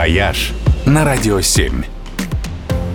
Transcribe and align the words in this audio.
«Вояж» 0.00 0.52
на 0.86 1.04
Радио 1.04 1.42
7. 1.42 1.82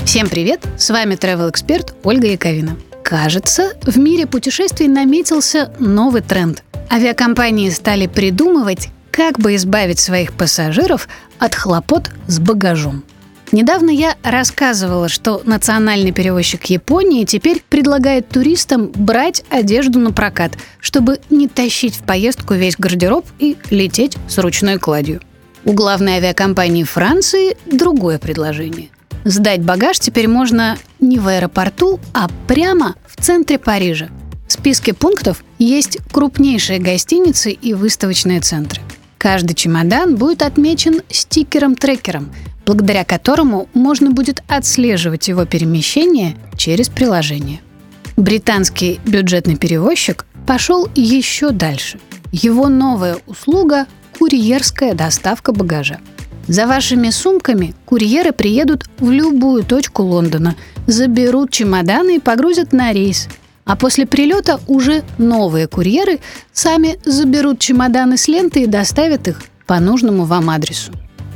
Всем 0.05 0.28
привет! 0.28 0.65
С 0.75 0.89
вами 0.89 1.13
travel 1.13 1.51
эксперт 1.51 1.93
Ольга 2.04 2.25
Яковина. 2.25 2.78
Кажется, 3.04 3.74
в 3.83 3.99
мире 3.99 4.26
путешествий 4.26 4.88
наметился 4.88 5.71
новый 5.78 6.23
тренд. 6.23 6.63
Авиакомпании 6.91 7.70
стали 7.70 8.07
придумывать, 8.07 8.89
как 9.12 9.38
бы 9.38 9.54
избавить 9.54 9.99
своих 9.99 10.33
пассажиров 10.33 11.07
от 11.38 11.54
хлопот 11.54 12.10
с 12.26 12.40
багажом. 12.40 13.04
Недавно 13.51 13.92
я 13.92 14.15
рассказывала, 14.24 15.08
что 15.08 15.44
национальный 15.46 16.12
перевозчик 16.12 16.66
Японии 16.66 17.23
теперь 17.26 17.62
предлагает 17.70 18.30
туристам 18.30 18.88
брать 18.88 19.44
одежду 19.52 19.99
на 19.99 20.12
прокат, 20.12 20.53
чтобы 20.80 21.20
не 21.30 21.48
тащить 21.48 21.98
в 21.98 22.02
поездку 22.02 22.55
весь 22.55 22.77
гардероб 22.77 23.27
и 23.38 23.58
лететь 23.70 24.17
с 24.27 24.40
ручной 24.40 24.80
кладью. 24.80 25.22
У 25.66 25.73
главной 25.73 26.18
авиакомпании 26.18 26.84
Франции 26.84 27.58
другое 27.66 28.20
предложение. 28.20 28.90
Сдать 29.23 29.64
багаж 29.64 29.98
теперь 29.98 30.28
можно 30.28 30.78
не 31.00 31.18
в 31.18 31.28
аэропорту, 31.28 32.00
а 32.14 32.30
прямо 32.48 32.94
в 33.08 33.20
центре 33.20 33.58
Парижа. 33.58 34.09
В 34.48 34.54
списке 34.54 34.94
пунктов 34.94 35.44
есть 35.58 35.98
крупнейшие 36.12 36.78
гостиницы 36.78 37.50
и 37.50 37.73
выставочные 37.73 38.42
центры. 38.42 38.80
Каждый 39.18 39.56
чемодан 39.56 40.18
будет 40.18 40.44
отмечен 40.44 41.02
стикером-трекером, 41.09 42.32
благодаря 42.68 43.04
которому 43.04 43.68
можно 43.73 44.12
будет 44.12 44.44
отслеживать 44.48 45.28
его 45.30 45.45
перемещение 45.45 46.38
через 46.56 46.90
приложение. 46.90 47.62
Британский 48.18 49.00
бюджетный 49.04 49.56
перевозчик 49.56 50.28
пошел 50.45 50.88
еще 50.94 51.50
дальше. 51.50 52.00
Его 52.32 52.70
новая 52.70 53.18
услуга– 53.26 53.88
курьерская 54.18 54.94
доставка 54.94 55.52
багажа. 55.52 56.00
За 56.48 56.68
вашими 56.68 57.10
сумками 57.10 57.73
курьеры 57.86 58.32
приедут 58.32 58.86
в 59.00 59.10
любую 59.10 59.64
точку 59.64 60.03
Лондона, 60.03 60.56
заберут 60.86 61.52
чемоданы 61.52 62.17
и 62.17 62.20
погрузят 62.20 62.72
на 62.72 62.92
рейс. 62.94 63.28
А 63.66 63.76
после 63.76 64.06
прилета 64.06 64.59
уже 64.67 65.04
новые 65.17 65.67
курьеры 65.67 66.20
сами 66.54 67.00
заберут 67.04 67.59
чемоданы 67.59 68.17
с 68.17 68.28
ленты 68.28 68.62
и 68.64 68.67
доставят 68.67 69.28
их 69.28 69.42
по 69.66 69.80
нужному 69.80 70.26
вам 70.26 70.52
адресу. 70.52 70.92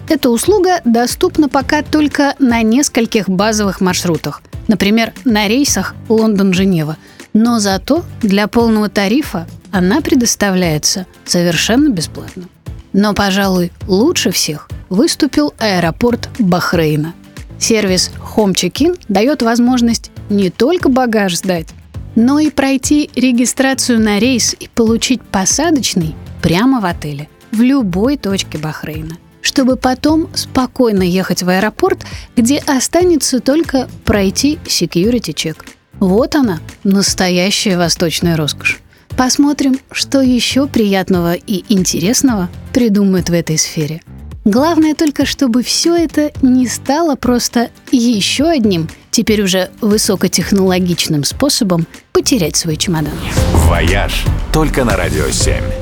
Эта 0.08 0.30
услуга 0.30 0.81
доступна 0.86 1.50
пока 1.50 1.81
только 1.81 2.36
на 2.40 2.62
нескольких 2.62 3.28
базовых 3.30 3.81
маршрутах, 3.81 4.42
например, 4.68 5.14
на 5.25 5.48
рейсах 5.48 5.96
Лондон-Женева. 6.08 6.98
Но 7.34 7.59
зато 7.59 8.03
для 8.22 8.48
полного 8.48 8.90
тарифа 8.90 9.48
она 9.72 10.02
предоставляется 10.02 11.06
совершенно 11.25 11.90
бесплатно. 11.90 12.46
Но, 12.94 13.14
пожалуй, 13.14 13.72
лучше 13.88 14.32
всех 14.32 14.68
выступил 14.90 15.54
аэропорт 15.59 16.30
Бахрейна. 16.40 17.14
Сервис 17.59 18.12
Home 18.36 18.54
Check-in 18.54 19.00
дает 19.08 19.42
возможность 19.42 20.12
не 20.30 20.50
только 20.50 20.90
багаж 20.90 21.38
сдать, 21.38 21.68
но 22.16 22.40
и 22.40 22.50
пройти 22.50 23.09
регистрацию 23.16 24.00
на 24.00 24.20
рейс 24.20 24.56
и 24.59 24.68
получить 24.68 25.22
посадочный 25.22 26.16
прямо 26.42 26.80
в 26.80 26.86
отеле 26.86 27.30
в 27.52 27.62
любой 27.62 28.18
точке 28.18 28.58
Бахрейна– 28.58 29.18
чтобы 29.42 29.76
потом 29.76 30.30
спокойно 30.36 31.03
ехать 31.03 31.44
в 31.44 31.50
аэропорт, 31.50 32.06
где 32.36 32.58
останется 32.59 33.40
только 33.40 33.90
пройти 34.06 34.59
security 34.66 35.34
check. 35.34 35.66
Вот 36.00 36.36
она, 36.36 36.59
настоящая 36.84 37.78
восточная 37.78 38.38
роскошь. 38.38 38.80
Посмотрим, 39.18 39.80
что 39.92 40.22
еще 40.22 40.68
приятного 40.68 41.34
и 41.34 41.64
интересного 41.70 42.50
придумают 42.74 43.30
в 43.30 43.34
этой 43.34 43.58
сфере. 43.58 44.02
Главное 44.46 44.96
только, 44.96 45.26
чтобы 45.26 45.62
все 45.64 45.96
это 45.96 46.32
не 46.42 46.66
стало 46.68 47.16
просто 47.16 47.70
еще 47.92 48.46
одним, 48.46 48.90
теперь 49.12 49.42
уже 49.44 49.70
высокотехнологичным 49.82 51.24
способом 51.24 51.86
потерять 52.14 52.56
свой 52.56 52.78
чемодан. 52.78 53.14
«Вояж» 53.68 54.25
только 54.53 54.86
на 54.86 54.96
«Радио 54.96 55.25
7». 55.25 55.78